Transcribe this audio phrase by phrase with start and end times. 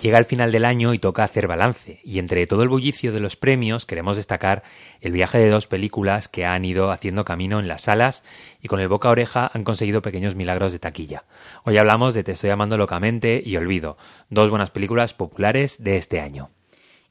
[0.00, 3.18] Llega el final del año y toca hacer balance, y entre todo el bullicio de
[3.18, 4.62] los premios queremos destacar
[5.00, 8.22] el viaje de dos películas que han ido haciendo camino en las salas
[8.62, 11.24] y con el boca a oreja han conseguido pequeños milagros de taquilla.
[11.64, 13.96] Hoy hablamos de Te estoy amando locamente y Olvido,
[14.30, 16.50] dos buenas películas populares de este año.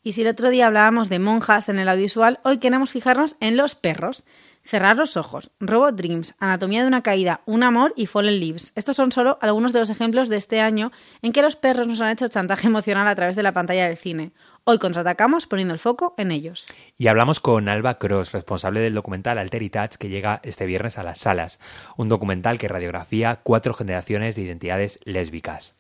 [0.02, 3.58] Y si el otro día hablábamos de monjas en el audiovisual, hoy queremos fijarnos en
[3.58, 4.24] los perros.
[4.68, 8.74] Cerrar los ojos, Robot Dreams, Anatomía de una caída, Un amor y Fallen Leaves.
[8.76, 10.92] Estos son solo algunos de los ejemplos de este año
[11.22, 13.96] en que los perros nos han hecho chantaje emocional a través de la pantalla del
[13.96, 14.34] cine.
[14.66, 16.74] Hoy contraatacamos poniendo el foco en ellos.
[16.98, 21.20] Y hablamos con Alba Cross, responsable del documental Touch, que llega este viernes a las
[21.20, 21.62] salas.
[21.96, 25.78] Un documental que radiografía cuatro generaciones de identidades lésbicas.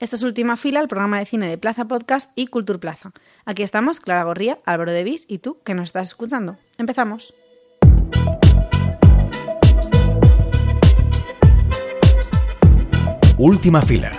[0.00, 3.12] Esta es última fila, el programa de cine de Plaza Podcast y Cultur Plaza.
[3.44, 6.56] Aquí estamos, Clara Gorría, Álvaro Devis y tú, que nos estás escuchando.
[6.76, 7.32] Empezamos.
[13.38, 14.10] Última fila.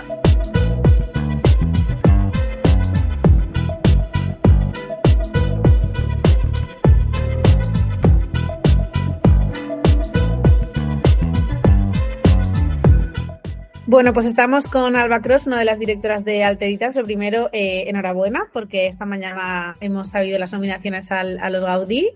[13.86, 16.94] Bueno, pues estamos con Alba Cross, una de las directoras de Alteritas.
[16.94, 22.10] Lo primero, eh, enhorabuena, porque esta mañana hemos sabido las nominaciones al, a los Gaudí.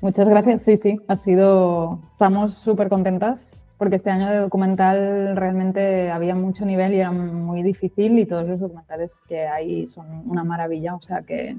[0.00, 6.10] Muchas gracias, sí, sí, ha sido, estamos súper contentas porque este año de documental realmente
[6.10, 10.44] había mucho nivel y era muy difícil y todos los documentales que hay son una
[10.44, 11.56] maravilla, o sea que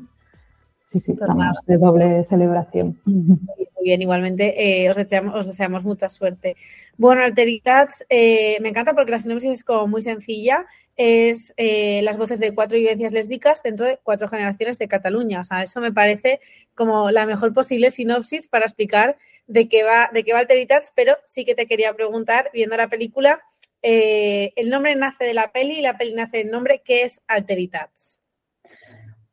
[0.88, 2.99] sí, sí, estamos de doble celebración.
[3.05, 6.55] Muy bien, igualmente eh, os, deseamos, os, deseamos, mucha suerte.
[6.97, 10.65] Bueno, Alteritats eh, me encanta porque la sinopsis es como muy sencilla,
[10.98, 15.44] es eh, las voces de cuatro vivencias lésbicas dentro de cuatro generaciones de Cataluña, o
[15.44, 16.42] sea, eso me parece
[16.73, 21.16] como la mejor posible sinopsis para explicar de qué va, de qué va Alteritats, pero
[21.26, 23.39] sí que te quería preguntar, viendo la película,
[23.84, 27.22] eh, el nombre nace de la peli y la peli nace del nombre, ¿qué es
[27.28, 28.20] Alteritats?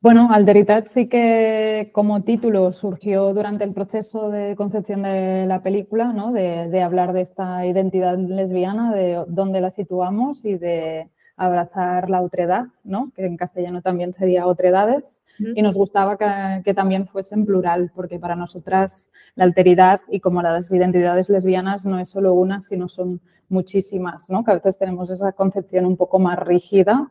[0.01, 6.13] Bueno, Alteritats sí que como título surgió durante el proceso de concepción de la película,
[6.13, 6.31] ¿no?
[6.31, 12.67] de hablar de esta identidad lesbiana, de dónde la situamos y de abrazar la otredad,
[12.85, 13.11] ¿no?
[13.15, 16.17] que en castellano también sería otredades y nos gustaba
[16.63, 21.85] que, también fuese en plural, porque para nosotras la alteridad y como las identidades lesbianas
[21.85, 24.45] no es solo una, sino son muchísimas, ¿no?
[24.45, 27.11] que a veces tenemos esa concepción un poco más rígida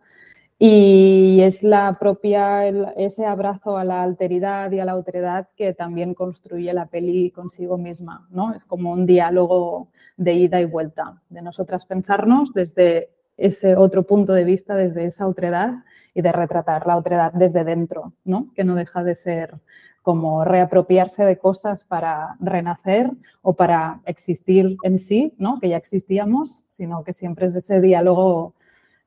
[0.57, 6.13] y es la propia, ese abrazo a la alteridad y a la otredad que también
[6.13, 8.53] construye la peli consigo misma, ¿no?
[8.53, 14.33] Es como un diálogo de ida y vuelta, de nosotras pensarnos desde ese otro punto
[14.33, 15.83] de vista, desde esa otredad
[16.13, 18.51] y de retratar la otredad desde dentro, ¿no?
[18.55, 19.55] Que no deja de ser
[20.01, 23.09] como reapropiarse de cosas para renacer
[23.41, 25.59] o para existir en sí, ¿no?
[25.59, 28.53] Que ya existíamos, sino que siempre es ese diálogo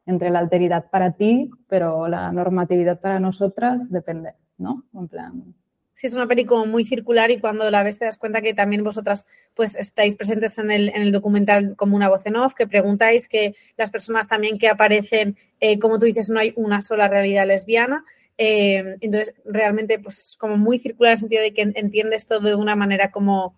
[0.07, 4.85] entre la alteridad para ti, pero la normatividad para nosotras depende, ¿no?
[4.95, 5.55] En plan,
[5.97, 8.85] sí es una película muy circular y cuando la ves te das cuenta que también
[8.85, 12.67] vosotras pues estáis presentes en el, en el documental como una voz en off, que
[12.67, 17.09] preguntáis, que las personas también que aparecen, eh, como tú dices, no hay una sola
[17.09, 18.05] realidad lesbiana.
[18.37, 22.41] Eh, entonces, realmente pues es como muy circular en el sentido de que entiendes todo
[22.41, 23.57] de una manera como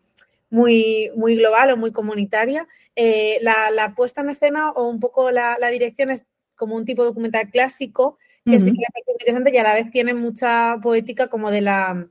[0.48, 2.68] muy, muy global o muy comunitaria.
[2.94, 6.24] Eh, la, puesta en escena o un poco la, dirección es
[6.54, 9.90] como un tipo de documental clásico que sí que es interesante y a la vez
[9.90, 12.08] tiene mucha poética como de la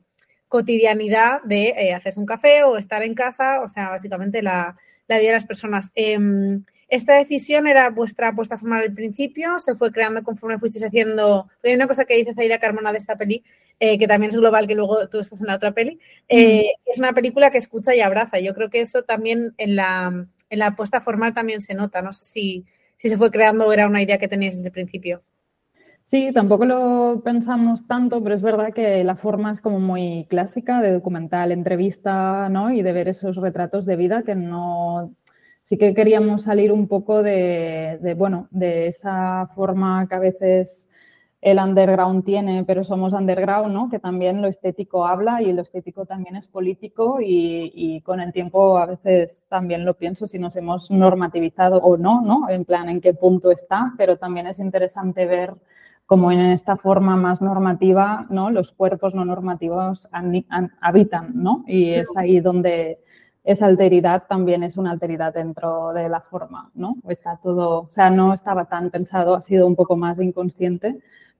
[0.47, 4.78] cotidianidad de eh, hacerse un café o estar en casa, o sea, básicamente la,
[5.08, 5.91] vida de las personas.
[5.96, 11.50] Em, esta decisión era vuestra apuesta formal al principio, se fue creando conforme fuisteis haciendo.
[11.63, 13.44] Hay una cosa que dice Zaira Carmona de esta peli,
[13.80, 16.00] eh, que también es global, que luego tú estás en la otra peli.
[16.30, 18.40] Eh, es una película que escucha y abraza.
[18.40, 22.02] Yo creo que eso también en la, en la apuesta formal también se nota.
[22.02, 22.66] No sé si,
[22.96, 25.24] si se fue creando o era una idea que teníais desde el principio.
[26.09, 30.79] Sí, tampoco lo pensamos tanto, pero es verdad que la forma es como muy clásica
[30.81, 32.72] de documental, entrevista, ¿no?
[32.72, 35.13] Y de ver esos retratos de vida que no...
[35.63, 40.88] Sí que queríamos salir un poco de, bueno, de esa forma que a veces
[41.41, 43.89] el underground tiene, pero somos underground, ¿no?
[43.89, 48.31] Que también lo estético habla y lo estético también es político y, y, con el
[48.31, 52.50] tiempo a veces también lo pienso si nos hemos normativizado o no, ¿no?
[52.50, 55.54] En plan, en qué punto está, pero también es interesante ver
[56.07, 58.50] como en esta forma más normativa, ¿no?
[58.50, 60.07] Los cuerpos no normativos
[60.80, 61.65] habitan, ¿no?
[61.68, 63.00] Y es ahí donde
[63.44, 66.95] esa alteridad también es una alteridad dentro de la forma, ¿no?
[67.09, 70.98] Está todo, o sea, no estaba tan pensado, ha sido un poco más inconsciente,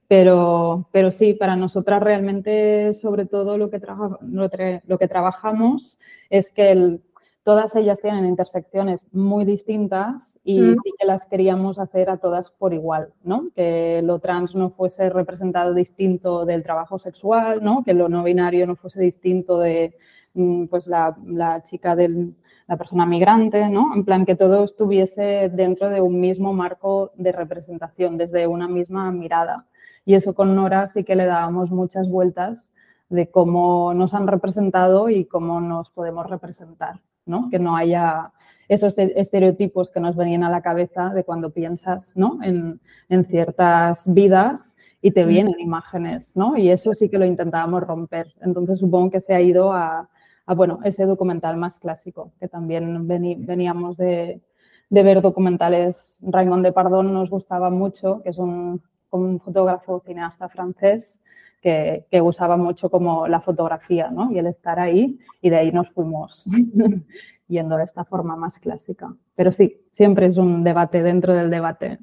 [0.10, 3.80] pero, pero sí, para nosotras realmente, sobre todo lo que,
[4.22, 4.50] lo,
[4.86, 5.98] lo que trabajamos
[6.30, 7.02] es que el
[7.48, 10.76] todas ellas tienen intersecciones muy distintas y mm.
[10.84, 13.52] sí que las queríamos hacer a todas por igual, ¿no?
[13.56, 17.86] Que lo trans no fuese representado distinto del trabajo sexual, ¿no?
[17.86, 19.96] Que lo no binario no fuese distinto de
[20.34, 22.36] mm, pues la, la chica del
[22.68, 23.96] la persona migrante, ¿no?
[23.96, 29.10] En plan que todo estuviese dentro de un mismo marco de representación, desde una misma
[29.14, 29.68] mirada.
[30.04, 32.70] Y eso con Nora sí que le dábamos muchas vueltas
[33.08, 37.50] de cómo nos han representado y cómo nos podemos representar, ¿no?
[37.50, 38.32] Que no haya
[38.68, 42.40] esos estereotipos que nos venían a la cabeza de cuando piensas, ¿no?
[42.44, 42.80] En,
[43.10, 46.58] en ciertas vidas y te vienen imágenes, ¿no?
[46.58, 48.34] Y eso sí que lo intentábamos romper.
[48.42, 50.10] Entonces supongo que se ha ido a,
[50.46, 54.42] a bueno, ese documental más clásico, que también veníamos de,
[54.90, 56.18] ver documentales.
[56.22, 58.82] Raymond de Pardón nos gustaba mucho, que es un,
[59.12, 61.20] un fotógrafo cineasta francés
[61.68, 64.32] que, usaba mucho como la fotografía ¿no?
[64.32, 66.46] y el estar ahí, y de ahí nos fuimos
[67.48, 69.14] yendo de esta forma más clásica.
[69.36, 72.00] Pero sí, siempre es un debate dentro del debate.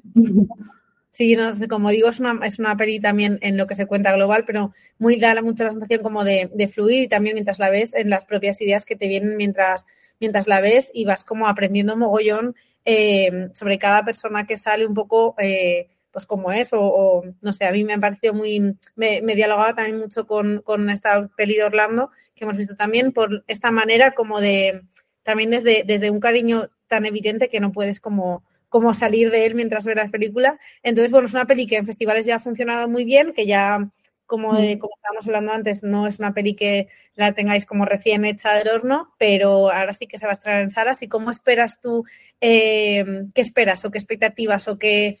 [1.09, 4.13] Sí, no como digo, es una, es una peli también en lo que se cuenta
[4.13, 7.95] global, pero muy da mucha la sensación como de, fluir y también mientras la ves
[7.95, 9.87] en las propias ideas que te vienen mientras,
[10.19, 14.93] mientras la ves y vas como aprendiendo mogollón eh, sobre cada persona que sale un
[14.93, 19.21] poco, eh, pues como es, o, no sé, a mí me ha parecido muy, me,
[19.21, 23.43] me dialogaba también mucho con, con esta peli de Orlando que hemos visto también por
[23.47, 24.83] esta manera como de,
[25.23, 29.55] también desde, desde un cariño tan evidente que no puedes como cómo salir de él
[29.55, 30.57] mientras ve la película.
[30.83, 33.89] Entonces, bueno, es una peli que en festivales ya ha funcionado muy bien, que ya,
[34.25, 34.77] como, mm.
[34.79, 38.69] como estábamos hablando antes, no es una peli que la tengáis como recién hecha del
[38.69, 41.01] horno, pero ahora sí que se va a estrenar en salas.
[41.01, 42.05] ¿Y cómo esperas tú,
[42.39, 43.03] eh,
[43.33, 45.19] qué esperas o qué expectativas o qué,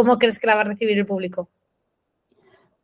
[0.00, 1.48] cómo crees que la va a recibir el público?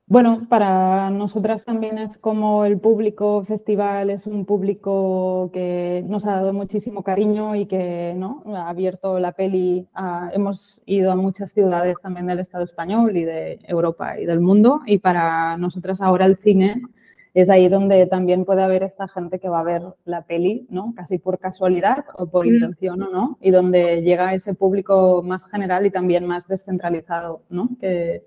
[0.08, 6.32] Bueno, para nosotras también es como el público festival, es un público que nos ha
[6.32, 8.44] dado muchísimo cariño y que ¿no?
[8.54, 9.88] ha abierto la peli.
[10.32, 14.82] hemos ido a muchas ciudades también del Estado español y de Europa y del mundo
[14.86, 16.82] y para nosotras ahora el cine
[17.42, 20.94] es ahí donde también puede haber esta gente que va a ver la peli, ¿no?
[20.96, 22.48] Casi por casualidad o por mm.
[22.48, 27.68] intención o no, y donde llega ese público más general y también más descentralizado, ¿no?
[27.78, 28.24] Que,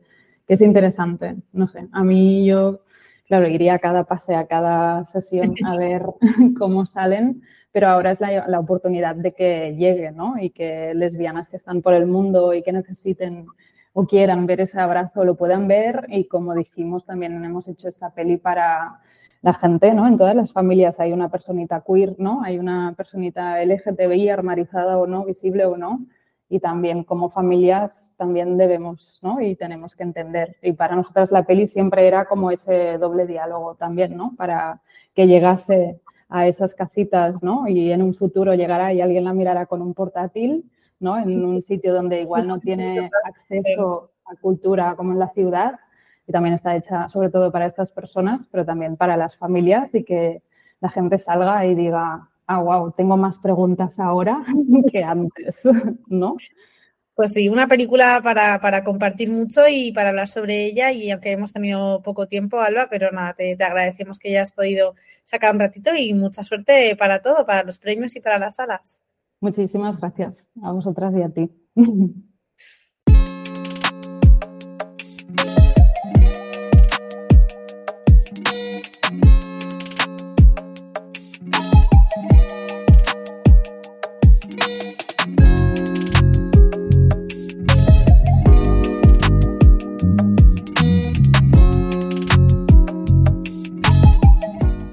[0.47, 1.37] es interesante.
[1.53, 2.81] No sé, a mí yo,
[3.27, 6.03] claro, iría a cada pase, a cada sesión a ver
[6.59, 7.41] cómo salen,
[7.71, 10.35] pero ahora es la, la, oportunidad de que llegue, ¿no?
[10.39, 13.47] Y que lesbianas que están por el mundo y que necesiten
[13.93, 18.11] o quieran ver ese abrazo lo puedan ver y como dijimos también hemos hecho esta
[18.11, 18.99] peli para
[19.41, 20.07] la gente, ¿no?
[20.07, 22.41] En todas las familias hay una personita queer, ¿no?
[22.43, 26.05] Hay una personita LGTBI armarizada o no, visible o no,
[26.49, 29.39] y también como familias también debemos, ¿no?
[29.39, 30.57] Y tenemos que entender.
[30.61, 34.33] Y para nosotras la peli siempre era como ese doble diálogo también, ¿no?
[34.35, 34.81] Para
[35.15, 37.67] que llegase a esas casitas, ¿no?
[37.67, 41.17] Y en un futuro llegara y alguien la mirara con un portátil, ¿no?
[41.17, 45.79] En un sitio donde igual no tiene acceso a cultura como en la ciudad.
[46.27, 50.03] Y también está hecha sobre todo para estas personas, pero también para las familias y
[50.03, 50.43] que
[50.79, 54.43] la gente salga y diga, ah, wow, tengo más preguntas ahora
[54.91, 55.61] que antes,
[56.07, 56.37] ¿no?
[57.15, 60.93] Pues sí, una película para, compartir mucho y para hablar sobre ella.
[60.93, 64.95] Y aunque hemos tenido poco tiempo, Alba, pero nada, te, te, agradecemos que hayas podido
[65.25, 69.01] sacar un ratito y mucha suerte para todo, para los premios y para las salas.
[69.41, 71.51] Muchísimas gracias a vosotras y a ti.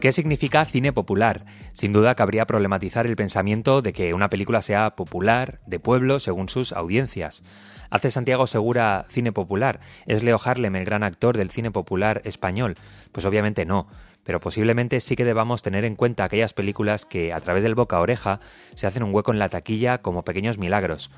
[0.07, 1.45] ¿Qué significa cine popular?
[1.73, 6.49] Sin duda cabría problematizar el pensamiento de que una película sea popular, de pueblo, según
[6.49, 7.43] sus audiencias.
[7.91, 9.81] ¿Hace Santiago Segura cine popular?
[10.07, 12.77] ¿Es Leo Harlem el gran actor del cine popular español?
[13.11, 13.89] Pues obviamente no,
[14.23, 17.97] pero posiblemente sí que debamos tener en cuenta aquellas películas que, a través del boca
[17.97, 18.39] a oreja,
[18.77, 21.11] se hacen un hueco en la taquilla como pequeños milagros.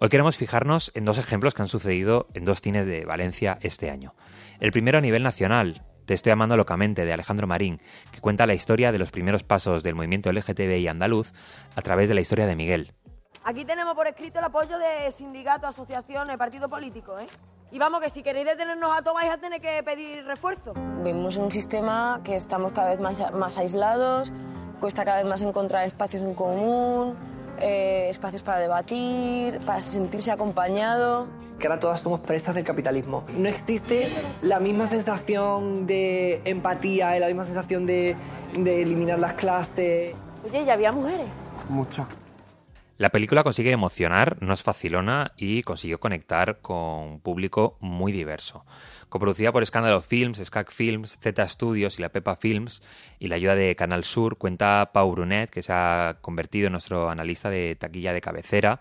[0.00, 3.88] Hoy queremos fijarnos en dos ejemplos que han sucedido en dos cines de Valencia este
[3.88, 4.14] año.
[4.60, 7.80] El primero a nivel nacional, te estoy amando locamente, de Alejandro Marín,
[8.12, 11.32] que cuenta la historia de los primeros pasos del movimiento LGTBI andaluz
[11.74, 12.92] a través de la historia de Miguel.
[13.44, 17.26] Aquí tenemos por escrito el apoyo de sindicatos, asociaciones, partidos políticos, ¿eh?
[17.70, 20.74] Y vamos, que si queréis detenernos a todos vais a tener que pedir refuerzo.
[21.02, 24.32] Vivimos en un sistema que estamos cada vez más, más aislados,
[24.80, 27.16] cuesta cada vez más encontrar espacios en común,
[27.64, 31.26] eh, espacios para debatir, para sentirse acompañado
[31.58, 33.24] que ahora todas somos presas del capitalismo.
[33.36, 34.08] No existe
[34.42, 38.16] la misma sensación de empatía, la misma sensación de,
[38.54, 40.14] eliminar las clases.
[40.44, 41.26] Oye, ya había mujeres.
[41.68, 42.06] mucho.
[42.96, 48.64] La película consigue emocionar, no es facilona y consiguió conectar con un público muy diverso.
[49.08, 52.84] Coproducida por Escándalo Films, Skag Films, Z Studios y la Pepa Films
[53.18, 57.10] y la ayuda de Canal Sur, cuenta Pau Brunet, que se ha convertido en nuestro
[57.10, 58.78] analista de taquilla de cabecera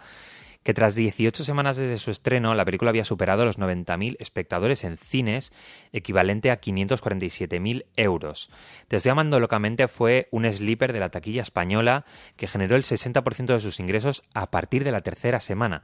[0.64, 4.98] que tras 18 semanas desde su estreno, la película había superado los 90.000 espectadores en
[4.98, 5.52] cines,
[5.92, 8.50] equivalente a 547.000 euros.
[8.88, 12.06] Te estoy amando locamente fue un sleeper de la taquilla española
[12.38, 15.84] que generó el 60% de sus ingresos a partir de la tercera semana.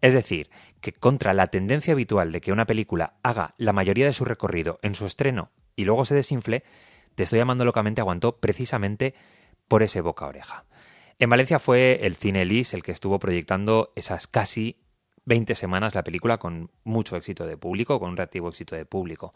[0.00, 4.12] Es decir, que contra la tendencia habitual de que una película haga la mayoría de
[4.12, 6.64] su recorrido en su estreno y luego se desinfle,
[7.14, 9.14] Te estoy amando locamente aguantó precisamente
[9.68, 10.66] por ese boca oreja.
[11.18, 14.82] En Valencia fue el Cine Elis el que estuvo proyectando esas casi
[15.24, 19.32] 20 semanas la película con mucho éxito de público, con un reactivo éxito de público.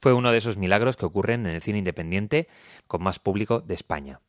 [0.00, 2.48] Fue uno de esos milagros que ocurren en el cine independiente
[2.88, 4.20] con más público de España.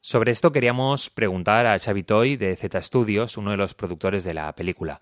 [0.00, 4.34] Sobre esto queríamos preguntar a Xavi Toy de Z Studios, uno de los productores de
[4.34, 5.00] la película.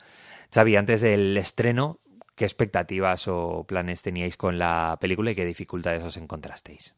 [0.55, 2.01] Xavi, antes del estreno,
[2.37, 6.95] ¿qué expectativas o planes teníais con la película y qué dificultades os encontrasteis?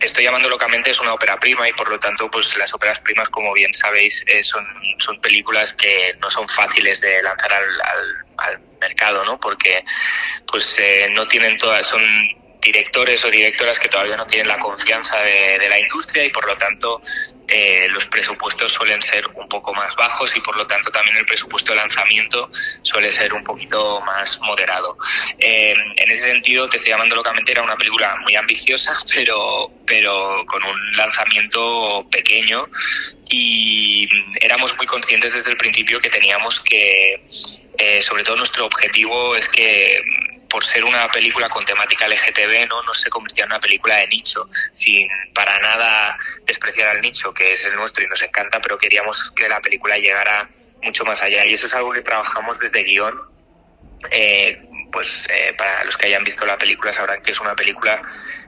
[0.00, 3.28] Estoy llamando locamente es una ópera prima y por lo tanto pues las óperas primas
[3.28, 4.66] como bien sabéis eh, son,
[4.98, 9.84] son películas que no son fáciles de lanzar al, al, al mercado no porque
[10.46, 12.02] pues eh, no tienen todas son
[12.62, 16.56] directores o directoras que todavía no tienen la confianza de, la industria y por lo
[16.56, 17.00] tanto
[17.48, 21.26] eh, los presupuestos suelen ser un poco más bajos y por lo tanto también el
[21.26, 22.50] presupuesto de lanzamiento
[22.82, 24.96] suele ser un poquito más moderado.
[25.38, 30.44] Eh, en ese sentido, Te estoy llamando locamente era una película muy ambiciosa, pero, pero
[30.46, 32.68] con un lanzamiento pequeño
[33.28, 34.08] y
[34.40, 37.24] éramos muy conscientes desde el principio que teníamos que,
[37.78, 40.02] eh, sobre todo nuestro objetivo es que
[40.52, 42.82] por ser una película con temática LGTB, ¿no?
[42.82, 47.54] no se convirtió en una película de nicho, sin para nada despreciar al nicho, que
[47.54, 50.50] es el nuestro y nos encanta, pero queríamos que la película llegara
[50.82, 51.46] mucho más allá.
[51.46, 53.18] Y eso es algo que trabajamos desde guion.
[54.10, 58.02] Eh, pues eh, para los que hayan visto la película sabrán que es una película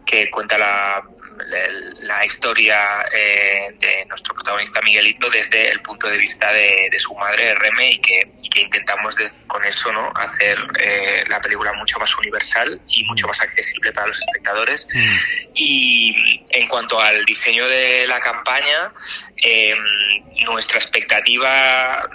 [0.05, 1.03] que cuenta la
[2.03, 7.15] la historia eh, de nuestro protagonista Miguelito desde el punto de vista de, de su
[7.15, 11.73] madre Reme y que, y que intentamos de, con eso no hacer eh, la película
[11.75, 15.51] mucho más universal y mucho más accesible para los espectadores mm.
[15.55, 18.93] y en cuanto al diseño de la campaña
[19.37, 19.75] eh,
[20.45, 22.09] nuestra expectativa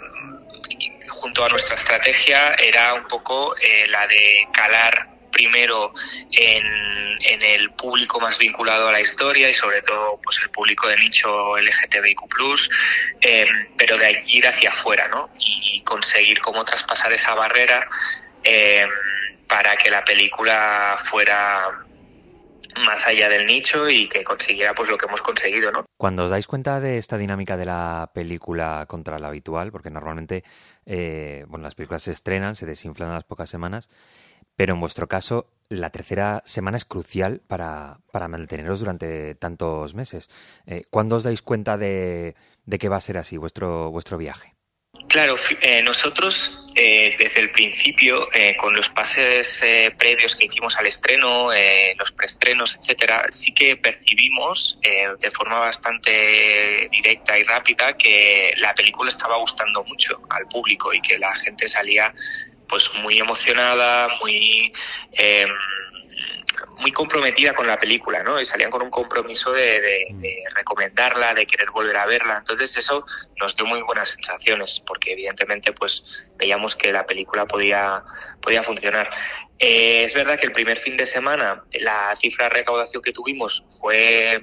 [1.09, 5.93] junto a nuestra estrategia era un poco eh, la de calar primero
[6.31, 10.97] en, el público más vinculado a la historia y sobre todo pues el público de
[10.97, 12.21] nicho LGTBIQ+,
[13.21, 15.29] eh, pero de allí ir hacia afuera, ¿no?
[15.39, 17.87] Y conseguir cómo traspasar esa barrera
[18.43, 18.85] eh,
[19.47, 21.85] para que la película fuera
[22.85, 25.85] más allá del nicho y que consiguiera pues lo que hemos conseguido, ¿no?
[25.97, 30.43] Cuando os dais cuenta de esta dinámica de la película contra la habitual, porque normalmente
[30.85, 33.89] eh, bueno, las películas se estrenan, se desinflan a las pocas semanas,
[34.59, 40.29] pero en vuestro caso, la tercera semana es crucial para, para manteneros durante tantos meses.
[40.67, 42.35] Eh, ¿Cuándo os dais cuenta de,
[42.65, 44.55] de, que va a ser así vuestro, vuestro viaje?
[45.07, 50.77] Claro, eh, nosotros eh, desde el principio, eh, con los pases eh, previos que hicimos
[50.77, 51.49] al estreno,
[51.97, 59.09] los preestrenos, etcétera, sí que percibimos de forma bastante directa y rápida que la película
[59.09, 62.13] estaba gustando mucho al público y que la gente salía
[62.69, 64.71] pues muy emocionada, muy
[65.13, 65.47] eh,
[66.77, 68.39] muy comprometida con la película, ¿no?
[68.39, 72.37] Y salían con un compromiso de, de, de, recomendarla, de querer volver a verla.
[72.37, 73.05] Entonces eso
[73.39, 76.03] nos dio muy buenas sensaciones, porque evidentemente pues
[76.37, 78.03] veíamos que la película podía,
[78.41, 79.09] podía funcionar.
[79.59, 83.63] Eh, es verdad que el primer fin de semana la cifra de recaudación que tuvimos
[83.81, 84.41] fue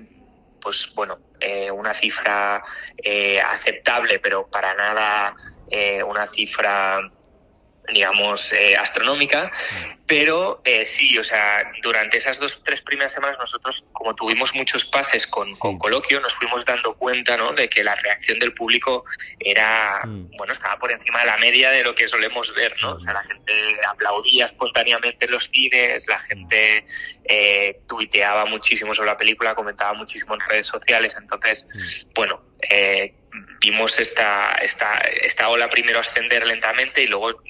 [0.66, 2.60] pues bueno, eh, una cifra
[2.96, 5.36] eh, aceptable, pero para nada
[5.70, 7.08] eh, una cifra
[7.92, 9.50] digamos, eh, astronómica,
[10.06, 14.84] pero eh, sí, o sea, durante esas dos, tres primeras semanas nosotros, como tuvimos muchos
[14.84, 15.58] pases con, sí.
[15.58, 19.04] con coloquio, nos fuimos dando cuenta, ¿no?, de que la reacción del público
[19.38, 20.36] era, mm.
[20.36, 22.94] bueno, estaba por encima de la media de lo que solemos ver, ¿no?
[22.94, 22.96] Mm.
[22.96, 23.52] O sea, la gente
[23.88, 26.86] aplaudía espontáneamente en los cines, la gente
[27.24, 32.12] eh, tuiteaba muchísimo sobre la película, comentaba muchísimo en redes sociales, entonces, mm.
[32.14, 33.14] bueno, eh,
[33.60, 37.40] vimos esta, esta, esta ola primero ascender lentamente y luego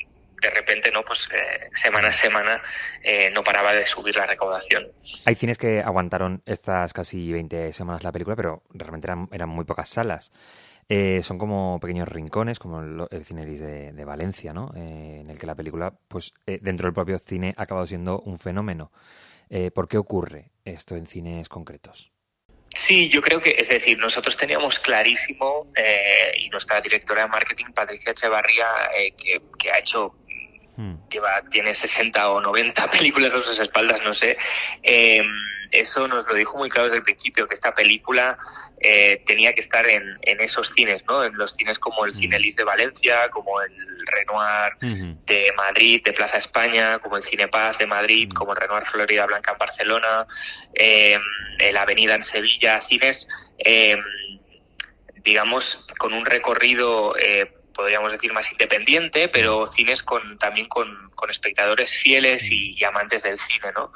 [0.47, 2.63] de repente no pues eh, semana a semana
[3.03, 4.87] eh, no paraba de subir la recaudación.
[5.25, 9.65] Hay cines que aguantaron estas casi 20 semanas la película pero realmente eran, eran muy
[9.65, 10.33] pocas salas.
[10.89, 15.37] Eh, son como pequeños rincones como el, el cine de, de, Valencia no en el
[15.37, 18.93] que la película pues dentro del propio cine ha acabado siendo un fenómeno.
[19.75, 22.11] ¿por qué ocurre esto en cines concretos?
[22.77, 27.73] Sí, yo creo que, es decir, nosotros teníamos clarísimo, eh, y nuestra directora de marketing,
[27.75, 30.15] Patricia Echevarría, eh, que, ha hecho
[30.77, 31.09] hmm.
[31.11, 34.37] lleva, tiene 60 o 90 películas a sus espaldas, no sé.
[34.83, 35.25] Eh,
[35.71, 38.39] eso nos lo dijo muy claro desde el principio, que esta película
[38.81, 41.25] eh, tenía que estar en, en, esos cines, ¿no?
[41.25, 43.73] En los cines como el Cine Lis de Valencia, como el
[44.07, 44.77] Renoir
[45.27, 49.27] de Madrid, de Plaza España, como el Cine Paz de Madrid, como el Renoir Florida
[49.27, 50.27] Blanca en Barcelona,
[50.75, 51.19] eh,
[51.73, 53.29] la Avenida en Sevilla, cines,
[53.59, 53.97] eh,
[55.25, 57.15] digamos, con un recorrido
[57.77, 63.39] podríamos decir más independiente, pero cines con también con, con espectadores fieles y, amantes del
[63.39, 63.93] cine, ¿no?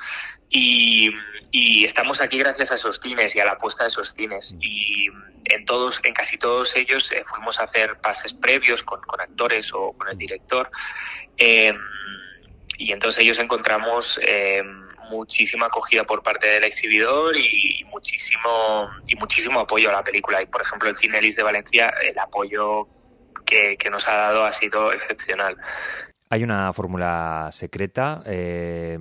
[0.51, 1.11] Y,
[1.51, 4.55] y, estamos aquí gracias a esos cines y a la apuesta de esos cines.
[4.61, 5.09] Y
[5.45, 9.73] en todos, en casi todos ellos eh, fuimos a hacer pases previos con, con actores
[9.73, 10.71] o con el director.
[11.39, 11.73] Eh,
[12.77, 14.63] y entonces ellos encontramos eh,
[15.11, 20.43] muchísima acogida por parte del exhibidor y, muchísimo y muchísimo apoyo a la película.
[20.43, 22.89] Y por ejemplo el Cine Elis de Valencia, el apoyo
[23.51, 25.57] que, nos ha dado ha sido excepcional.
[26.33, 28.97] Hay una fórmula secreta eh,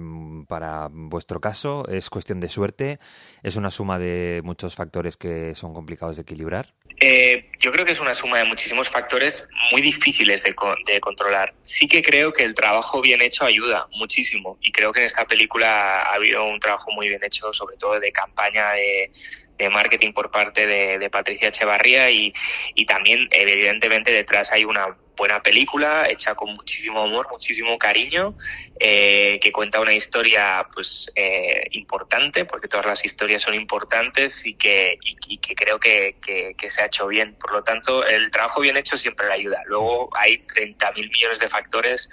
[0.48, 3.00] para vuestro caso, es cuestión de suerte,
[3.44, 6.74] es una suma de muchos factores que son complicados de equilibrar.
[7.00, 10.56] Eh, yo creo que es una suma de muchísimos factores muy difíciles de,
[10.88, 11.54] de, controlar.
[11.62, 15.26] Sí que creo que el trabajo bien hecho ayuda muchísimo y creo que en esta
[15.26, 19.12] película ha habido un trabajo muy bien hecho, sobre todo de campaña de,
[19.60, 22.34] de marketing por parte de, Patricia Echevarría y,
[22.76, 28.36] y también evidentemente detrás hay una buena película hecha con muchísimo amor, muchísimo cariño,
[28.80, 34.54] eh, que cuenta una historia pues eh, importante, porque todas las historias son importantes y
[34.54, 37.36] que, y, que creo que, que, se ha hecho bien.
[37.36, 39.62] Por lo tanto, el trabajo bien hecho siempre le ayuda.
[39.66, 42.10] Luego hay 30.000 millones de factores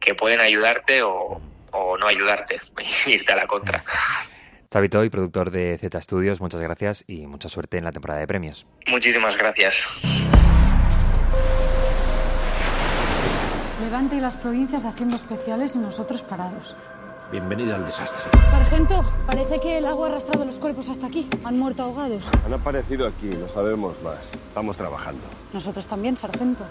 [0.00, 2.60] que pueden ayudarte o, o no ayudarte,
[3.06, 3.84] irte a la contra.
[4.72, 8.66] Xavi productor de Z Studios, muchas gracias y mucha suerte en la temporada de premios.
[8.86, 9.88] Muchísimas gracias.
[13.82, 16.76] Levante y las provincias haciendo especiales y nosotros parados.
[17.32, 18.22] Bienvenida al desastre.
[18.50, 21.28] Sargento, parece que el agua ha arrastrado los cuerpos hasta aquí.
[21.42, 22.30] Han muerto ahogados.
[22.46, 24.20] Han aparecido aquí, no sabemos más.
[24.48, 25.22] Estamos trabajando.
[25.52, 26.64] Nosotros también, sargento.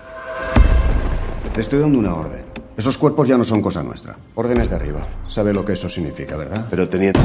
[1.53, 2.45] Le estoy dando una orden.
[2.77, 4.17] Esos cuerpos ya no son cosa nuestra.
[4.35, 5.05] Órdenes de arriba.
[5.27, 6.65] Sabe lo que eso significa, ¿verdad?
[6.69, 7.19] Pero teniente.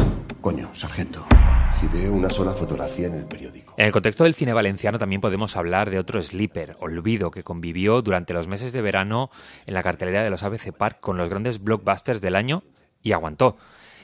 [0.44, 1.24] Coño, sargento.
[1.72, 3.72] Si veo una sola fotografía en el periódico.
[3.78, 8.02] En el contexto del cine valenciano también podemos hablar de otro sleeper, Olvido, que convivió
[8.02, 9.30] durante los meses de verano
[9.64, 12.62] en la cartelera de los ABC Park con los grandes blockbusters del año
[13.02, 13.56] y aguantó.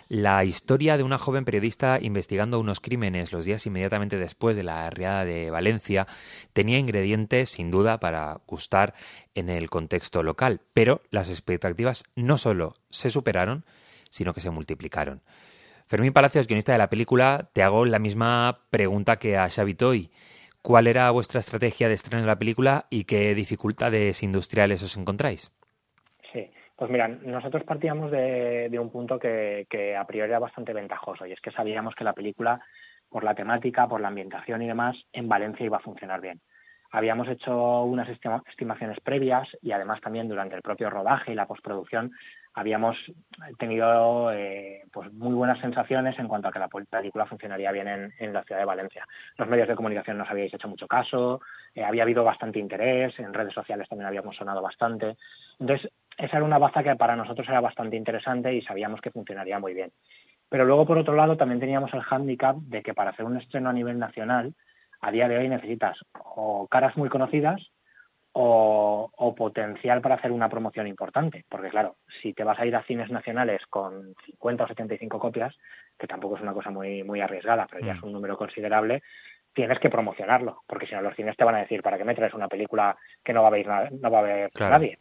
[0.09, 4.87] La historia de una joven periodista investigando unos crímenes los días inmediatamente después de la
[4.87, 6.07] arriada de Valencia
[6.55, 8.95] tenía ingredientes sin duda para gustar
[9.35, 13.67] en el contexto local, pero las expectativas no solo se superaron,
[14.09, 15.21] sino que se multiplicaron.
[15.91, 20.11] Fermín Palacios, guionista de la película, te hago la misma pregunta que a Xavi Toy.
[20.63, 25.51] ¿Cuál era vuestra estrategia de estreno de la película y qué dificultades industriales os encontráis?
[26.81, 29.67] Pues mira, nosotros partíamos de, un punto que,
[29.99, 32.59] a priori era bastante ventajoso y es que sabíamos que la película,
[33.11, 36.41] por la temática, por la ambientación y demás, en Valencia iba a funcionar bien.
[36.93, 42.13] Habíamos hecho unas estimaciones previas y además también durante el propio rodaje y la postproducción
[42.55, 42.97] habíamos
[43.59, 48.33] tenido eh, pues muy buenas sensaciones en cuanto a que la película funcionaría bien en,
[48.33, 49.07] la ciudad de Valencia.
[49.37, 51.41] Los medios de comunicación nos habíais hecho mucho caso,
[51.75, 55.17] eh, había habido bastante interés, en redes sociales también habíamos sonado bastante.
[55.61, 59.59] Entonces, esa era una baza que para nosotros era bastante interesante y sabíamos que funcionaría
[59.61, 59.93] muy bien.
[60.49, 63.71] Pero luego, por otro lado, también teníamos el hándicap de que para hacer un estreno
[63.71, 64.53] a nivel nacional,
[65.01, 67.71] a día de hoy necesitas o caras muy conocidas
[68.33, 71.45] o, potencial para hacer una promoción importante.
[71.49, 75.57] Porque claro, si te vas a ir a cines nacionales con 50 o 75 copias,
[75.99, 78.07] que tampoco es una cosa muy, muy arriesgada, pero ya es mm.
[78.07, 79.03] un número considerable,
[79.53, 82.15] tienes que promocionarlo, porque si no los cines te van a decir, ¿para qué me
[82.15, 84.99] traes una película que no va a ver, no va a ver nadie?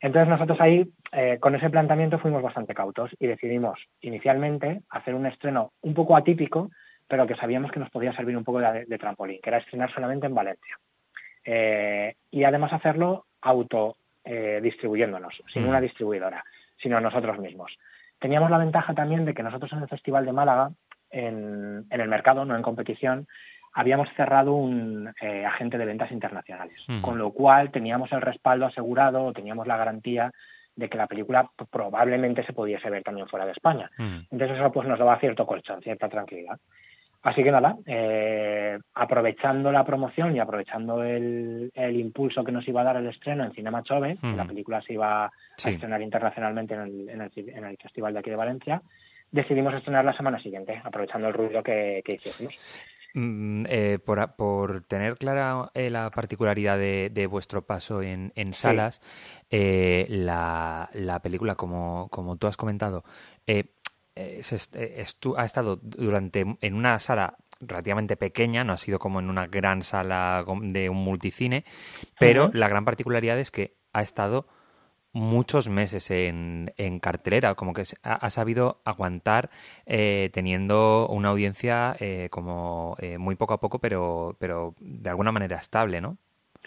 [0.00, 5.26] Entonces nosotros ahí, eh, con ese planteamiento, fuimos bastante cautos y decidimos inicialmente hacer un
[5.26, 6.70] estreno un poco atípico,
[7.14, 10.26] pero que sabíamos que nos podía servir un poco de, trampolín, que era estrenar solamente
[10.26, 10.76] en Valencia.
[11.44, 15.68] Eh, y además hacerlo auto eh, distribuyéndonos, sin mm.
[15.68, 16.42] una distribuidora,
[16.76, 17.70] sino nosotros mismos.
[18.18, 20.72] Teníamos la ventaja también de que nosotros en el Festival de Málaga,
[21.08, 23.28] en el mercado, no en competición,
[23.74, 29.32] habíamos cerrado un eh, agente de ventas internacionales, con lo cual teníamos el respaldo asegurado,
[29.32, 30.32] teníamos la garantía
[30.74, 33.88] de que la película probablemente se pudiese ver también fuera de España.
[33.98, 36.58] Entonces eso pues nos daba cierto colchón, cierta tranquilidad.
[37.24, 42.84] Así que nada, eh, aprovechando la promoción y aprovechando el, impulso que nos iba a
[42.84, 47.08] dar el estreno en Cinema Chove, la película se iba a estrenar internacionalmente en el,
[47.08, 48.82] en, el, Festival de aquí de Valencia,
[49.32, 52.58] decidimos estrenar la semana siguiente, aprovechando el ruido que, que hicimos.
[53.14, 59.00] Mm, eh, por, tener clara eh, la particularidad de, vuestro paso en, salas,
[59.50, 63.02] la, película, como, como tú has comentado,
[64.16, 69.82] ha estado durante en una sala relativamente pequeña, no ha sido como en una gran
[69.82, 71.64] sala de un multicine,
[72.18, 74.46] pero la gran particularidad es que ha estado
[75.14, 79.48] muchos meses en, en cartelera, como que ha, sabido aguantar
[79.86, 85.30] eh, teniendo una audiencia eh, como eh, muy poco a poco, pero, pero de alguna
[85.30, 86.18] manera estable, ¿no?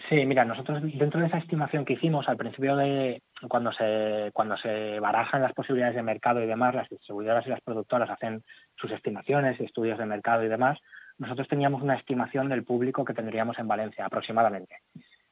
[0.08, 4.56] Sí, mira, nosotros dentro de esa estimación que hicimos al principio de cuando se cuando
[4.56, 8.42] se barajan las posibilidades de mercado y demás, las distribuidoras y las productoras hacen
[8.76, 10.78] sus estimaciones estudios de mercado y demás,
[11.18, 14.76] nosotros teníamos una estimación del público que tendríamos en Valencia aproximadamente.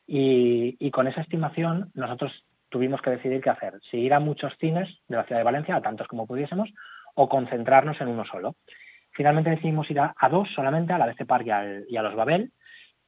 [0.07, 4.89] Y, con esa estimación nosotros tuvimos que decidir qué hacer, si ir a muchos cines
[5.09, 6.69] de la ciudad de Valencia, a tantos como pudiésemos,
[7.15, 8.57] o concentrarnos en uno solo.
[9.13, 11.47] Finalmente decidimos ir a, dos solamente, a la BC Park
[11.89, 12.53] y, a los Babel,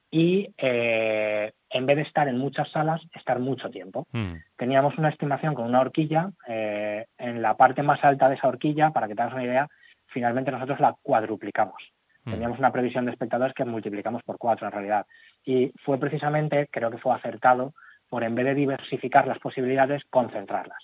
[0.09, 4.07] y eh, en vez de estar en muchas salas, estar mucho tiempo.
[4.11, 4.33] Mm.
[4.57, 8.91] Teníamos una estimación con una horquilla, eh, en la parte más alta de esa horquilla,
[8.91, 9.67] para que te hagas una idea,
[10.07, 11.81] finalmente nosotros la cuadruplicamos.
[12.25, 12.31] Mm.
[12.31, 15.05] Teníamos una previsión de espectadores que multiplicamos por cuatro en realidad.
[15.45, 17.73] Y fue precisamente, creo que fue acertado,
[18.09, 20.79] por en vez de diversificar las posibilidades, concentrarlas.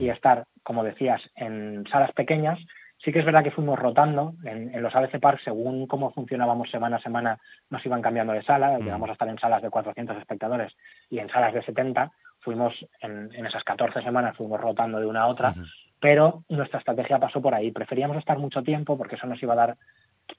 [0.00, 2.58] Y estar, como decías, en salas pequeñas.
[3.02, 6.96] Sí que es verdad que fuimos rotando en, los ABC Park, según cómo funcionábamos semana
[6.96, 7.38] a semana,
[7.70, 10.72] nos iban cambiando de sala, llegamos a estar en salas de 400 espectadores
[11.08, 15.26] y en salas de 70, fuimos en, esas 14 semanas, fuimos rotando de una a
[15.28, 15.54] otra,
[16.00, 17.70] pero nuestra estrategia pasó por ahí.
[17.70, 19.76] Preferíamos estar mucho tiempo porque eso nos iba a dar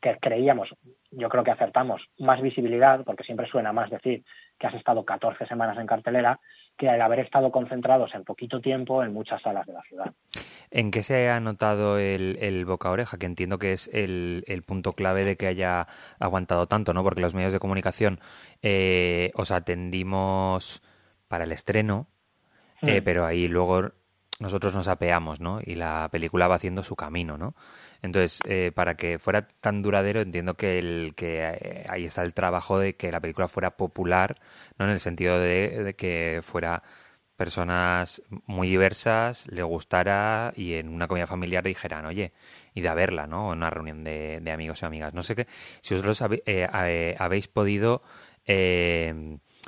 [0.01, 0.69] que creíamos,
[1.11, 4.23] yo creo que acertamos, más visibilidad, porque siempre suena más decir
[4.57, 6.39] que has estado 14 semanas en cartelera,
[6.79, 10.13] que al haber estado concentrados en poquito tiempo en muchas salas de la ciudad.
[10.71, 13.17] ¿En qué se ha notado el, boca oreja?
[13.17, 15.87] Que entiendo que es el, punto clave de que haya
[16.19, 17.03] aguantado tanto, ¿no?
[17.03, 18.21] Porque los medios de comunicación
[18.61, 20.81] eh, os atendimos
[21.27, 22.07] para el estreno,
[22.81, 23.03] eh, hmm.
[23.03, 23.91] pero ahí luego
[24.39, 25.59] nosotros nos apeamos, ¿no?
[25.63, 27.55] Y la película va haciendo su camino, ¿no?
[28.01, 32.33] Entonces, eh, para que fuera tan duradero, entiendo que, el, que eh, ahí está el
[32.33, 34.39] trabajo de que la película fuera popular,
[34.77, 34.85] ¿no?
[34.85, 36.83] En el sentido de, que fuera
[37.35, 42.33] personas muy diversas, le gustara y en una comida familiar dijeran, oye,
[42.73, 43.51] y de verla, ¿no?
[43.51, 45.13] En una reunión de, amigos y amigas.
[45.13, 45.47] No sé qué,
[45.81, 48.03] si vosotros eh, habéis podido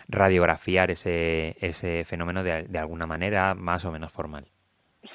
[0.08, 4.52] radiografiar ese, ese fenómeno de alguna manera más o menos formal.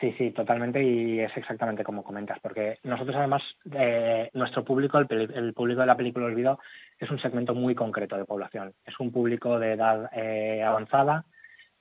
[0.00, 5.54] Sí, sí, totalmente y es exactamente como comentas, porque nosotros además, eh, nuestro público, el,
[5.54, 6.58] público de la película Olvido,
[6.98, 8.74] es un segmento muy concreto de población.
[8.84, 11.24] Es un público de edad eh, avanzada,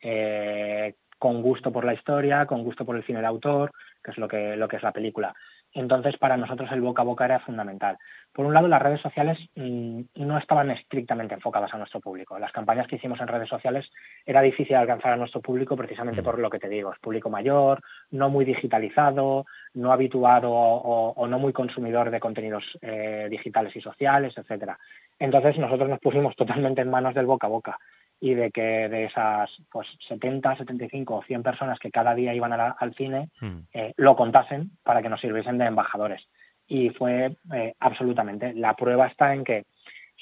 [0.01, 3.71] eh, con gusto por la historia, con gusto por el cine de autor,
[4.03, 5.33] que es lo que, lo que es la película.
[5.75, 7.97] Entonces, para nosotros el boca a boca era fundamental.
[8.31, 12.39] Por un lado, las redes sociales mm, no estaban estrictamente enfocadas a nuestro público.
[12.39, 13.85] Las campañas que hicimos en redes sociales
[14.25, 16.93] era difícil alcanzar a nuestro público precisamente por lo que te digo.
[16.93, 23.27] Es público mayor, no muy digitalizado, no habituado o, no muy consumidor de contenidos eh,
[23.29, 24.79] digitales y sociales, etcétera.
[25.19, 27.79] Entonces, nosotros nos pusimos totalmente en manos del boca a boca
[28.19, 32.53] y de que de esas pues 70, 75 o 100 personas que cada día iban
[32.53, 33.57] al cine hmm.
[33.73, 36.21] eh, lo contasen para que nos sirviesen de embajadores.
[36.67, 38.53] Y fue eh, absolutamente.
[38.53, 39.65] La prueba está en que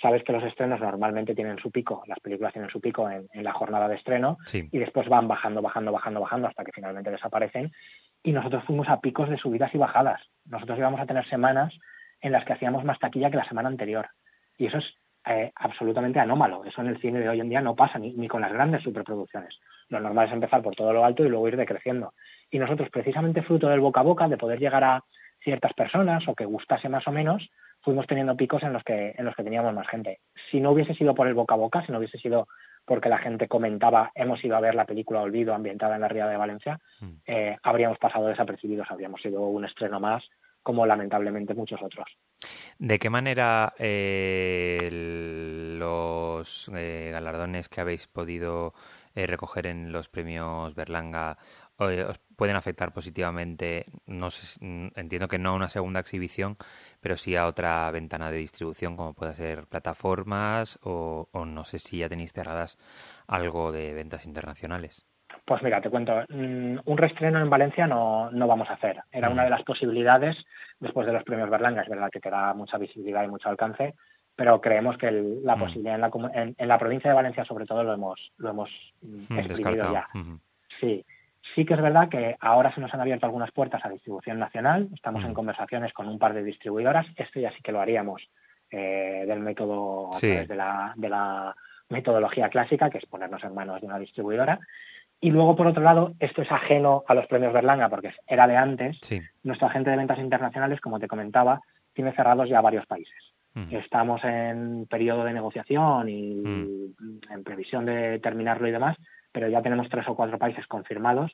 [0.01, 3.53] sabes que los estrenos normalmente tienen su pico, las películas tienen su pico en, la
[3.53, 7.71] jornada de estreno y después van bajando, bajando, bajando, bajando hasta que finalmente desaparecen.
[8.23, 10.21] Y nosotros fuimos a picos de subidas y bajadas.
[10.45, 11.73] Nosotros íbamos a tener semanas
[12.21, 14.07] en las que hacíamos más taquilla que la semana anterior.
[14.57, 14.85] Y eso es
[15.25, 16.65] eh, absolutamente anómalo.
[16.65, 19.57] Eso en el cine de hoy en día no pasa ni, con las grandes superproducciones.
[19.89, 22.13] Lo normal es empezar por todo lo alto y luego ir decreciendo.
[22.51, 25.03] Y nosotros, precisamente fruto del boca a boca, de poder llegar a
[25.43, 27.49] ciertas personas o que gustase más o menos,
[27.81, 30.19] fuimos teniendo picos en los que, en los que teníamos más gente.
[30.49, 32.47] Si no hubiese sido por el boca a boca, si no hubiese sido
[32.85, 36.27] porque la gente comentaba hemos ido a ver la película Olvido ambientada en la Ría
[36.27, 37.11] de Valencia, mm.
[37.25, 40.23] eh, habríamos pasado desapercibidos, habríamos sido un estreno más
[40.63, 42.07] como lamentablemente muchos otros.
[42.79, 44.89] ¿De qué manera eh,
[45.77, 48.73] los eh, galardones que habéis podido
[49.15, 51.37] eh, recoger en los premios Berlanga
[51.77, 53.85] os pueden afectar positivamente?
[54.05, 54.29] No
[54.95, 56.57] entiendo que no a una segunda exhibición,
[57.01, 61.79] pero sí a otra ventana de distribución, como pueda ser plataformas o, o no sé
[61.79, 62.77] si ya tenéis cerradas
[63.27, 65.05] algo de ventas internacionales.
[65.45, 69.01] Pues mira, te cuento, mm, un reestreno en Valencia no, no vamos a hacer.
[69.11, 70.37] Era una de las posibilidades
[70.79, 73.95] después de los premios Berlanga, es verdad que te da mucha visibilidad y mucho alcance,
[74.35, 78.49] pero creemos que la posibilidad en la, provincia de Valencia sobre todo lo hemos, lo
[78.49, 78.69] hemos
[79.01, 80.07] mm, exprimido ya.
[80.79, 81.05] Sí,
[81.53, 84.89] sí que es verdad que ahora se nos han abierto algunas puertas a distribución nacional,
[84.93, 88.21] estamos en conversaciones con un par de distribuidoras, esto ya sí que lo haríamos
[88.71, 91.55] eh, del método a través de la, de la
[91.89, 94.59] metodología clásica, que es ponernos en manos de una distribuidora.
[95.23, 98.57] Y luego, por otro lado, esto es ajeno a los premios Berlanga porque era de
[98.57, 98.99] antes.
[99.41, 101.61] Nuestra agente de ventas internacionales, como te comentaba,
[101.93, 103.15] tiene cerrados ya varios países.
[103.53, 103.73] Mm.
[103.73, 107.31] Estamos en periodo de negociación y mm.
[107.31, 108.97] en previsión de terminarlo y demás,
[109.31, 111.31] pero ya tenemos tres o cuatro países confirmados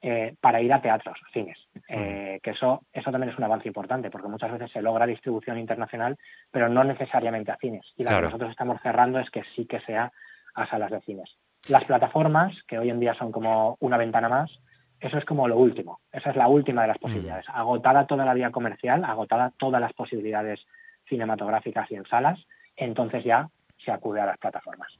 [0.00, 1.58] eh, para ir a teatros, cines.
[1.88, 5.58] Eh, que eso, eso también es un avance importante, porque muchas veces se logra distribución
[5.58, 6.16] internacional,
[6.52, 7.86] pero no necesariamente a cines.
[7.96, 10.12] Y lo que nosotros estamos cerrando es que sí que sea
[10.54, 11.36] a salas de cines.
[11.68, 14.50] Las plataformas, que hoy en día son como una ventana más,
[15.00, 16.00] eso es como lo último.
[16.12, 17.02] Esa es la última de las mm.
[17.02, 17.46] posibilidades.
[17.48, 20.60] Agotada toda la vía comercial, agotada todas las posibilidades
[21.08, 22.38] cinematográficas y en salas,
[22.76, 23.48] entonces ya
[23.84, 24.92] se acude a las plataformas.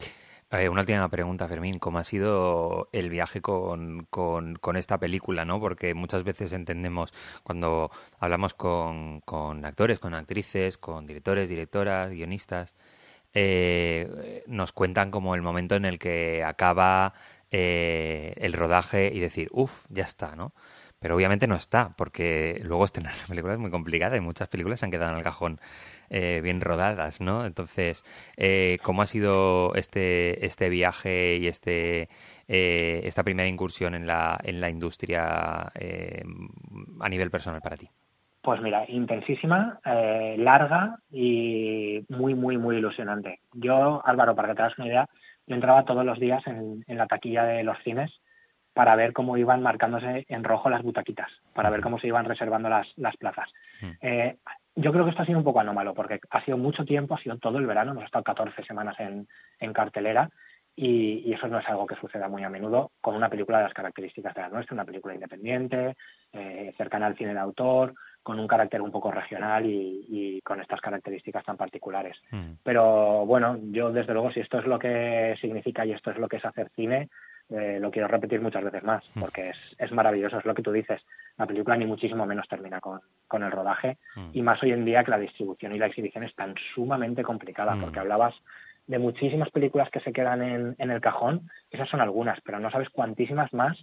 [0.50, 1.78] Eh, una última pregunta, Fermín.
[1.78, 5.46] ¿Cómo ha sido el viaje con, con, esta película?
[5.46, 5.58] ¿no?
[5.60, 7.10] Porque muchas veces entendemos,
[7.42, 12.74] cuando hablamos con, con actores, con actrices, con directores, directoras, guionistas,
[13.34, 17.14] eh, nos cuentan como el momento en el que acaba
[17.50, 20.54] eh, el rodaje y decir, uff, ya está, ¿no?
[20.98, 24.80] Pero obviamente no está, porque luego estrenar la película es muy complicada y muchas películas
[24.80, 25.60] se han quedado en el cajón
[26.10, 27.46] eh, bien rodadas, ¿no?
[27.46, 28.04] Entonces,
[28.82, 32.08] ¿cómo ha sido este, este viaje y este,
[32.46, 37.90] esta primera incursión en la, en la industria a nivel personal para ti?
[38.42, 43.38] Pues mira, intensísima, eh, larga y muy, muy, muy ilusionante.
[43.52, 45.08] Yo, Álvaro, para que te hagas una idea,
[45.46, 48.10] yo entraba todos los días en, la taquilla de los cines
[48.74, 52.68] para ver cómo iban marcándose en rojo las butaquitas, para ver cómo se iban reservando
[52.68, 53.48] las, las plazas.
[54.00, 54.36] Eh,
[54.74, 57.22] yo creo que esto ha sido un poco anómalo, porque ha sido mucho tiempo, ha
[57.22, 59.28] sido todo el verano, hemos estado 14 semanas en,
[59.60, 60.30] en cartelera
[60.74, 63.74] y, eso no es algo que suceda muy a menudo con una película de las
[63.74, 65.96] características de la nuestra, una película independiente,
[66.32, 70.80] eh, cercana al cine de autor, con un carácter un poco regional y, con estas
[70.80, 72.16] características tan particulares.
[72.30, 72.52] Mm.
[72.62, 76.28] Pero bueno, yo desde luego si esto es lo que significa y esto es lo
[76.28, 77.08] que es hacer cine,
[77.50, 79.20] eh, lo quiero repetir muchas veces más, mm.
[79.20, 81.02] porque es, es, maravilloso, es lo que tú dices.
[81.36, 84.30] La película ni muchísimo menos termina con, con el rodaje mm.
[84.32, 87.76] y más hoy en día que la distribución y la exhibición es tan sumamente complicada,
[87.80, 88.34] porque hablabas
[88.86, 92.70] de muchísimas películas que se quedan en, en el cajón, esas son algunas, pero no
[92.70, 93.76] sabes cuantísimas más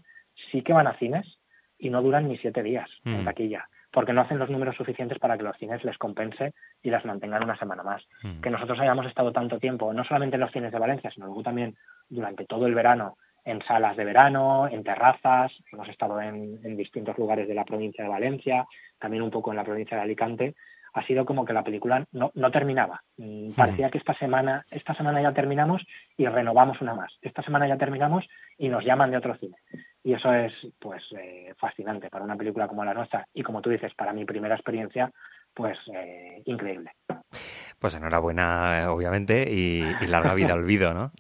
[0.51, 1.39] sí que van a cines
[1.77, 5.38] y no duran ni siete días en taquilla porque no hacen los números suficientes para
[5.38, 8.03] que los cines les compense y las mantengan una semana más.
[8.21, 8.41] Mm.
[8.41, 11.43] Que nosotros hayamos estado tanto tiempo, no solamente en los cines de Valencia, sino luego
[11.43, 11.75] también
[12.07, 17.47] durante todo el verano en salas de verano, en terrazas, hemos estado en, distintos lugares
[17.47, 18.67] de la provincia de Valencia,
[18.99, 20.55] también un poco en la provincia de Alicante,
[20.99, 23.03] ha sido como que la película no, no terminaba.
[23.17, 23.51] Mm.
[23.55, 25.81] Parecía que esta semana, esta semana ya terminamos
[26.17, 27.13] y renovamos una más.
[27.21, 28.25] Esta semana ya terminamos
[28.57, 29.55] y nos llaman de otro cine.
[30.03, 33.69] Y eso es pues eh, fascinante para una película como la nuestra y como tú
[33.69, 35.12] dices, para mi primera experiencia,
[35.53, 36.91] pues eh, increíble.
[37.79, 41.12] Pues enhorabuena, obviamente, y, larga vida olvido, ¿no?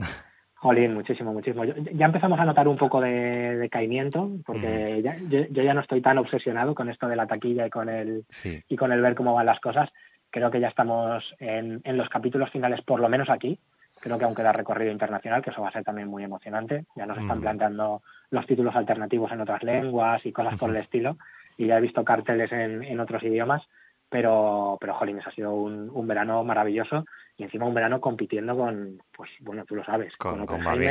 [0.59, 1.63] Jolín, muchísimo, muchísimo.
[1.63, 6.17] Ya empezamos a notar un poco de, caimiento, porque ya, yo, ya no estoy tan
[6.17, 8.25] obsesionado con esto de la taquilla y con el
[8.67, 9.89] y con el ver cómo van las cosas.
[10.29, 13.57] Creo que ya estamos en, en los capítulos finales, por lo menos aquí,
[13.99, 16.85] Creo que aún queda recorrido internacional, que eso va a ser también muy emocionante.
[16.95, 17.41] Ya nos están mm.
[17.41, 21.17] planteando los títulos alternativos en otras lenguas y cosas por el estilo.
[21.57, 23.63] Y ya he visto carteles en, en otros idiomas.
[24.09, 27.05] Pero, pero jolines, ha sido un, un, verano maravilloso
[27.39, 30.89] y encima un verano compitiendo con, pues bueno, tú lo sabes, con, con, Barbie,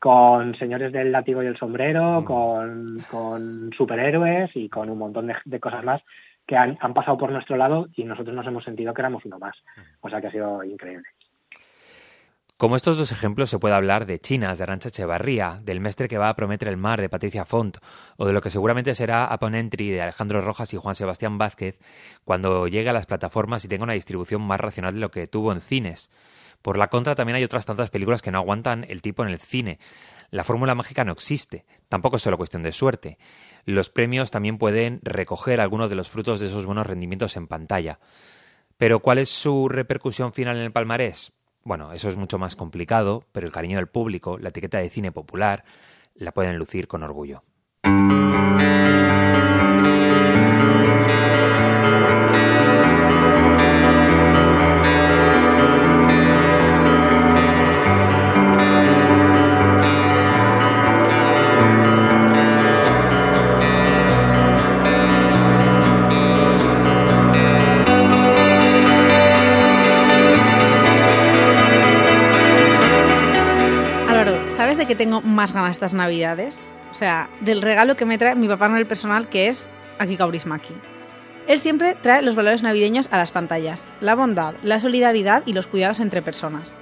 [0.00, 2.24] con, Señores del Látigo y el Sombrero, mm.
[2.24, 6.02] con, con superhéroes y con un montón de, de cosas más
[6.44, 9.38] que han, han, pasado por nuestro lado y nosotros nos hemos sentido que éramos uno
[9.38, 9.56] más.
[9.76, 9.80] Mm.
[10.00, 11.06] O sea que ha sido increíble.
[12.64, 16.16] Como estos dos ejemplos se puede hablar de Chinas, de Arancha Echevarría, del Mestre que
[16.16, 17.76] va a prometer el mar de Patricia Font,
[18.16, 21.78] o de lo que seguramente será Upon Entry de Alejandro Rojas y Juan Sebastián Vázquez
[22.24, 25.52] cuando llegue a las plataformas y tenga una distribución más racional de lo que tuvo
[25.52, 26.10] en cines.
[26.62, 29.40] Por la contra, también hay otras tantas películas que no aguantan el tipo en el
[29.40, 29.78] cine.
[30.30, 33.18] La fórmula mágica no existe, tampoco es solo cuestión de suerte.
[33.66, 37.98] Los premios también pueden recoger algunos de los frutos de esos buenos rendimientos en pantalla.
[38.78, 41.34] Pero ¿cuál es su repercusión final en el palmarés?
[41.64, 45.12] Bueno, eso es mucho más complicado, pero el cariño del público, la etiqueta de cine
[45.12, 45.64] popular,
[46.14, 47.42] la pueden lucir con orgullo.
[74.94, 76.70] Que tengo más ganas estas navidades?
[76.92, 80.16] O sea, del regalo que me trae mi papá no el personal, que es aquí
[80.16, 80.72] Kaurismaki.
[81.48, 85.66] Él siempre trae los valores navideños a las pantallas, la bondad, la solidaridad y los
[85.66, 86.76] cuidados entre personas.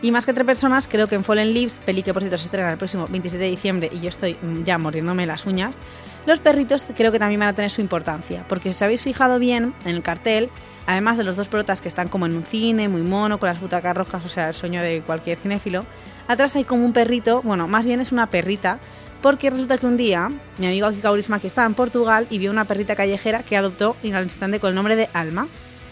[0.00, 2.44] Y más que entre personas, creo que en Fallen Leaves, peli que por cierto se
[2.44, 5.78] estrena el próximo 27 de diciembre y yo estoy mm, ya mordiéndome las uñas,
[6.24, 9.40] los perritos creo que también van a tener su importancia, porque si os habéis fijado
[9.40, 10.50] bien en el cartel,
[10.86, 13.60] además de los dos protas que están como en un cine, muy mono, con las
[13.60, 15.84] butacas rojas, o sea, el sueño de cualquier cinéfilo,
[16.28, 18.78] atrás hay como un perrito, bueno, más bien es una perrita,
[19.22, 22.50] porque resulta que un día mi amigo Kika Kaurisma que estaba en Portugal y vio
[22.50, 25.48] una perrita callejera que adoptó y al instante con el nombre de Alma.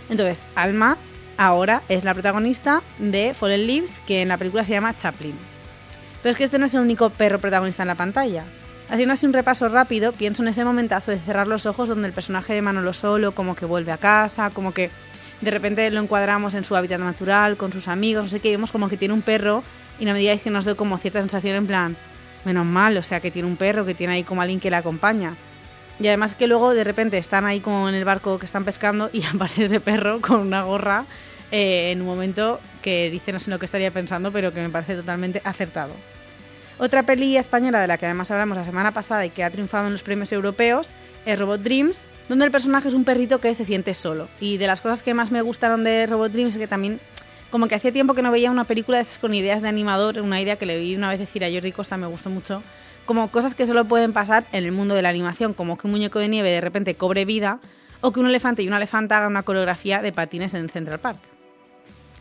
[0.08, 0.98] Entonces, Alma
[1.36, 5.34] ahora es la protagonista de Fallen Leaves, que en la película se llama Chaplin.
[6.22, 8.44] Pero es que este no es el único perro protagonista en la pantalla.
[8.88, 12.12] Haciendo así un repaso rápido, pienso en ese momentazo de cerrar los ojos donde el
[12.12, 14.90] personaje de Manolo Solo como que vuelve a casa, como que
[15.40, 18.72] de repente lo encuadramos en su hábitat natural, con sus amigos, no sé qué, vemos
[18.72, 19.62] como que tiene un perro
[19.98, 21.96] y no me digáis que nos doy como cierta sensación en plan,
[22.44, 24.76] menos mal, o sea, que tiene un perro, que tiene ahí como alguien que le
[24.76, 25.36] acompaña.
[26.00, 29.10] Y además que luego de repente están ahí como en el barco que están pescando
[29.12, 31.06] y aparece ese perro con una gorra
[31.52, 34.70] eh, en un momento que dice no sé lo que estaría pensando, pero que me
[34.70, 35.94] parece totalmente acertado.
[36.78, 39.86] Otra peli española de la que además hablamos la semana pasada y que ha triunfado
[39.86, 40.90] en los premios europeos
[41.24, 44.28] es Robot Dreams, donde el personaje es un perrito que se siente solo.
[44.40, 47.00] Y de las cosas que más me gustaron de Robot Dreams es que también
[47.50, 50.18] como que hacía tiempo que no veía una película de esas con ideas de animador,
[50.20, 52.62] una idea que le vi una vez decir a Jordi Costa, me gustó mucho,
[53.06, 55.92] como cosas que solo pueden pasar en el mundo de la animación, como que un
[55.92, 57.60] muñeco de nieve de repente cobre vida
[58.00, 61.20] o que un elefante y una elefanta hagan una coreografía de patines en Central Park.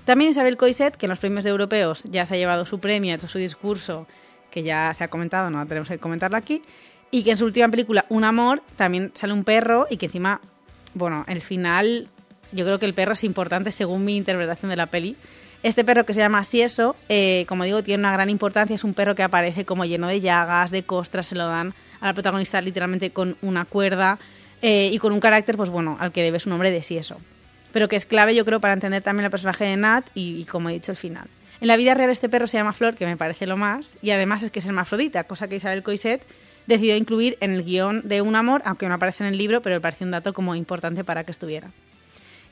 [0.05, 3.27] También Isabel Coiset, que en los premios europeos ya se ha llevado su premio, hecho
[3.27, 4.05] su discurso,
[4.51, 6.61] que ya se ha comentado, no tenemos que comentarlo aquí,
[7.09, 10.41] y que en su última película, Un Amor, también sale un perro y que encima,
[10.93, 12.09] bueno, el final
[12.53, 15.15] yo creo que el perro es importante según mi interpretación de la peli.
[15.63, 18.75] Este perro que se llama Sieso, eh, como digo, tiene una gran importancia.
[18.75, 22.07] Es un perro que aparece como lleno de llagas, de costras, se lo dan a
[22.07, 24.19] la protagonista literalmente con una cuerda
[24.61, 27.17] eh, y con un carácter, pues bueno, al que debe su nombre de Sieso.
[27.71, 30.69] Pero que es clave, yo creo, para entender también el personaje de Nat y, como
[30.69, 31.27] he dicho, el final.
[31.61, 34.11] En la vida real este perro se llama Flor, que me parece lo más, y
[34.11, 36.25] además es que es hermafrodita, cosa que Isabel Coiset
[36.67, 39.77] decidió incluir en el guion de Un Amor, aunque no aparece en el libro, pero
[39.77, 41.71] me parece un dato como importante para que estuviera.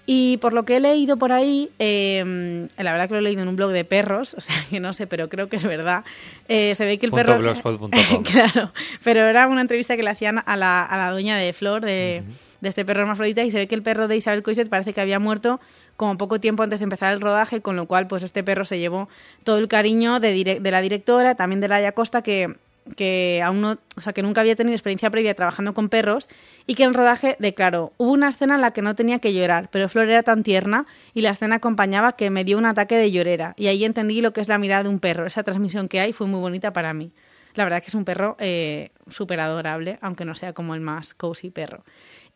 [0.05, 3.43] Y por lo que he leído por ahí, em, la verdad que lo he leído
[3.43, 6.03] en un blog de perros, o sea que no sé, pero creo que es verdad.
[6.47, 7.39] Eh, se ve que el perro.
[8.23, 8.71] claro,
[9.03, 12.23] pero era una entrevista que le hacían a la, a la dueña de Flor, de,
[12.61, 15.01] de, este perro hermafrodita, y se ve que el perro de Isabel Coiset parece que
[15.01, 15.59] había muerto
[15.97, 18.79] como poco tiempo antes de empezar el rodaje, con lo cual, pues este perro se
[18.79, 19.07] llevó
[19.43, 22.55] todo el cariño de, de la directora, también de Laia Costa, que
[22.95, 26.27] que aún no, o sea, que nunca había tenido experiencia previa trabajando con perros
[26.65, 29.69] y que en rodaje declaró, hubo una escena en la que no tenía que llorar,
[29.71, 33.11] pero Flor era tan tierna y la escena acompañaba que me dio un ataque de
[33.11, 35.25] llorera y ahí entendí lo que es la mirada de un perro.
[35.25, 37.11] Esa transmisión que hay fue muy bonita para mí.
[37.53, 40.81] La verdad es que es un perro eh, súper adorable, aunque no sea como el
[40.81, 41.83] más cozy perro.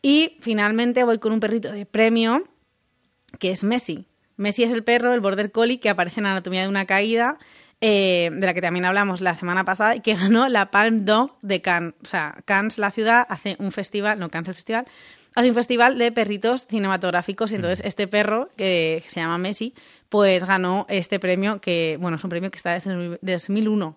[0.02, 2.44] Y finalmente voy con un perrito de premio,
[3.38, 4.06] que es Messi.
[4.36, 7.38] Messi es el perro, el border collie, que aparece en Anatomía de una caída
[7.80, 11.36] eh, de la que también hablamos la semana pasada, y que ganó la Palm Dog
[11.42, 11.94] de Cannes.
[12.02, 14.86] O sea, Cannes, la ciudad, hace un festival, no Cannes el festival,
[15.34, 19.74] hace un festival de perritos cinematográficos y entonces este perro, que se llama Messi,
[20.08, 23.96] pues ganó este premio que, bueno, es un premio que está desde 2001.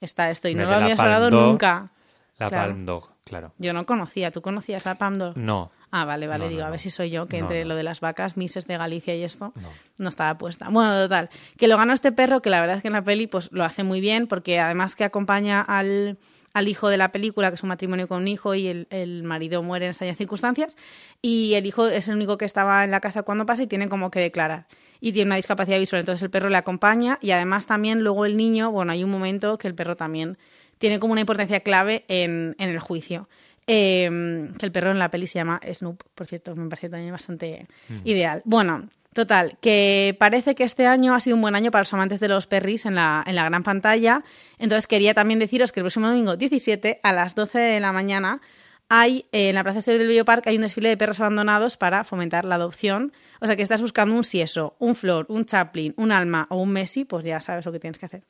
[0.00, 1.90] Está esto y no lo había hablado nunca.
[2.38, 3.54] La Palm Dog, claro.
[3.58, 4.30] Yo no conocía.
[4.30, 5.36] ¿Tú conocías la Palm Dog?
[5.38, 5.70] No.
[5.96, 8.36] Ah, vale, vale, digo, a ver si soy yo, que entre lo de las vacas,
[8.36, 9.52] Mises de Galicia y esto,
[9.96, 10.08] no.
[10.08, 10.68] estaba puesta.
[10.68, 13.28] Bueno, total, que lo ganó este perro, que la verdad es que en la peli
[13.28, 16.18] pues lo hace muy bien, porque además que acompaña al,
[16.52, 19.22] al hijo de la película, que es un matrimonio con un hijo, y el, el
[19.22, 20.76] marido muere en estas circunstancias,
[21.22, 23.88] y el hijo es el único que estaba en la casa cuando pasa y tiene
[23.88, 24.66] como que declarar.
[25.00, 28.36] Y tiene una discapacidad visual, entonces el perro le acompaña, y además también luego el
[28.36, 30.38] niño, bueno, hay un momento que el perro también
[30.78, 33.28] tiene como una importancia clave en, en el juicio.
[33.66, 37.12] Em, que el perro en la peli se llama Snoop, por cierto, me parece también
[37.12, 37.66] bastante
[38.04, 38.42] ideal.
[38.44, 42.20] Bueno, total, que parece que este año ha sido un buen año para los amantes
[42.20, 44.22] de los perris en la, en la gran pantalla.
[44.58, 48.42] Entonces quería también deciros que el próximo domingo 17 a las 12 de la mañana
[48.88, 52.04] hay eh, en la Plaza Exterior del Bioparque hay un desfile de perros abandonados para
[52.04, 53.12] fomentar la adopción.
[53.40, 56.70] O sea que estás buscando un Sieso, un Flor, un Chaplin, un Alma o un
[56.70, 58.22] Messi, pues ya sabes lo que tienes que hacer.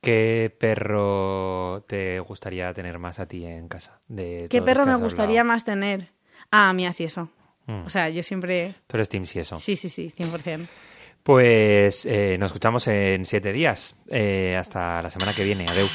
[0.00, 4.00] ¿Qué perro te gustaría tener más a ti en casa?
[4.08, 6.10] De ¿Qué perro me gustaría más tener?
[6.50, 7.28] Ah, a mí así eso.
[7.66, 7.86] Mm.
[7.86, 8.74] O sea, yo siempre...
[8.86, 9.58] Tú eres Team sí eso.
[9.58, 10.66] Sí, sí, sí, 100%.
[11.22, 13.96] Pues eh, nos escuchamos en siete días.
[14.08, 15.64] Eh, hasta la semana que viene.
[15.68, 15.88] Adeu.